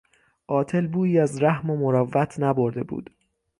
[0.47, 3.09] قاتل بویی از رحم و مروت نبرده بود.